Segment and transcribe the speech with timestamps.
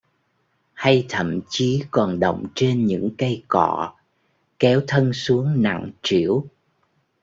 [0.73, 3.93] Hay thậm chí còn đọng trên những cây cọ,
[4.59, 6.47] kéo thân xuống nặng trĩu